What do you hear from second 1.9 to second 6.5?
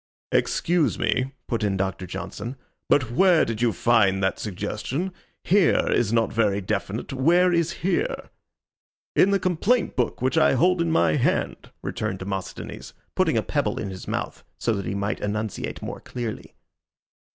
Johnson, "but where do you find that suggestion? 'Here' is not